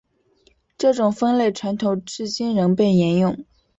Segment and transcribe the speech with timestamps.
[0.79, 3.45] 这种分类传统至今仍被沿用。